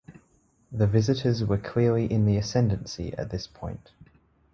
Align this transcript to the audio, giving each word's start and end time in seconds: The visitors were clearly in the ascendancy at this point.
The 0.71 0.87
visitors 0.87 1.43
were 1.45 1.59
clearly 1.59 2.11
in 2.11 2.25
the 2.25 2.35
ascendancy 2.35 3.13
at 3.19 3.29
this 3.29 3.45
point. 3.45 3.91